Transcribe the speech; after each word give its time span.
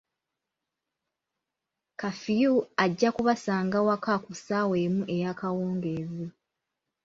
Kafiyu 1.99 2.55
ajja 2.83 3.09
kubasanga 3.15 3.77
waka 3.87 4.13
ku 4.23 4.31
ssaawa 4.35 4.75
emu 4.85 5.01
eyaakawungeezi. 5.15 6.25